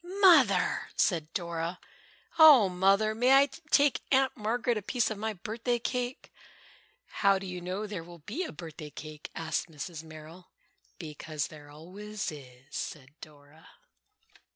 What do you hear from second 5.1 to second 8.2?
of my birthday cake?" "How do you know there